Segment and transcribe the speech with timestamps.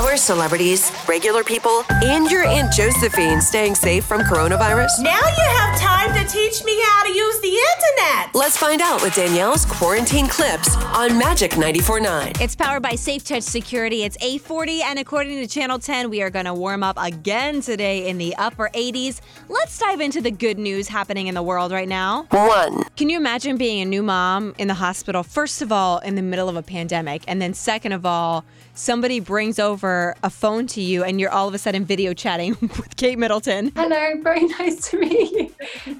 [0.00, 4.88] Our celebrities, regular people, and your Aunt Josephine staying safe from coronavirus?
[5.02, 8.34] Now you have time to teach me how to use the internet.
[8.34, 12.40] Let's find out with Danielle's quarantine clips on Magic 94.9.
[12.40, 14.04] It's powered by Safe Touch Security.
[14.04, 18.08] It's 840, and according to Channel 10, we are going to warm up again today
[18.08, 19.20] in the upper 80s.
[19.48, 22.24] Let's dive into the good news happening in the world right now.
[22.30, 22.84] One.
[22.96, 26.22] Can you imagine being a new mom in the hospital, first of all, in the
[26.22, 28.44] middle of a pandemic, and then second of all,
[28.74, 32.56] somebody brings over a phone to you and you're all of a sudden video chatting
[32.60, 33.72] with Kate Middleton?
[33.76, 35.54] Hello, very nice to meet you.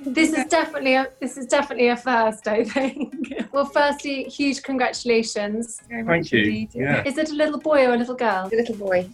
[0.04, 3.16] This is definitely a this is definitely a first, I think.
[3.52, 5.80] Well, firstly, huge congratulations.
[5.88, 6.38] Thank you.
[6.38, 6.70] indeed.
[6.72, 7.02] Yeah.
[7.04, 8.48] Is it a little boy or a little girl?
[8.52, 9.08] Little boy.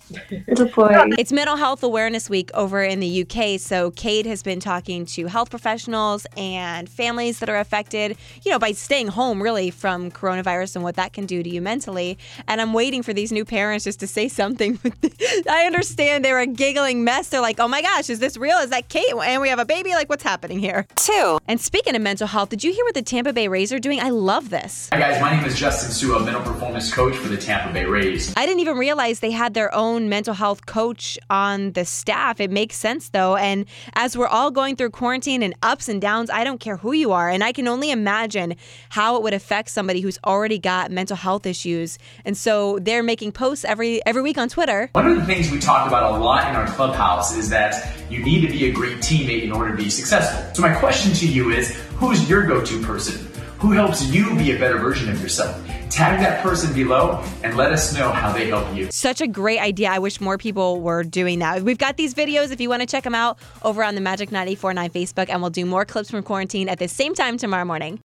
[0.47, 0.93] Little boy.
[1.19, 3.59] It's Mental Health Awareness Week over in the UK.
[3.59, 8.59] So, Kate has been talking to health professionals and families that are affected, you know,
[8.59, 12.19] by staying home really from coronavirus and what that can do to you mentally.
[12.47, 14.79] And I'm waiting for these new parents just to say something.
[15.49, 17.31] I understand they're a giggling mess.
[17.31, 18.59] They're like, oh my gosh, is this real?
[18.59, 19.15] Is that Kate?
[19.25, 19.91] And we have a baby?
[19.91, 20.87] Like, what's happening here?
[20.97, 21.39] Two.
[21.49, 24.01] And speaking of mental health, did you hear what the Tampa Bay Rays are doing?
[24.01, 24.89] I love this.
[24.93, 28.33] Hi guys, my name is Justin Sua, mental performance coach for the Tampa Bay Rays.
[28.37, 32.41] I didn't even realize they had their own mental health coach on the staff.
[32.41, 33.37] It makes sense though.
[33.37, 36.93] And as we're all going through quarantine and ups and downs, I don't care who
[36.93, 37.29] you are.
[37.29, 38.55] And I can only imagine
[38.91, 41.99] how it would affect somebody who's already got mental health issues.
[42.25, 44.89] And so they're making posts every every week on Twitter.
[44.93, 48.23] One of the things we talk about a lot in our clubhouse is that you
[48.25, 50.55] need to be a great teammate in order to be successful.
[50.55, 53.27] So my question to you is, who's your go-to person?
[53.59, 55.57] Who helps you be a better version of yourself?
[55.89, 58.89] Tag that person below and let us know how they help you.
[58.91, 59.89] Such a great idea.
[59.89, 61.63] I wish more people were doing that.
[61.63, 64.31] We've got these videos if you want to check them out over on the Magic
[64.31, 67.95] 949 Facebook, and we'll do more clips from quarantine at the same time tomorrow morning.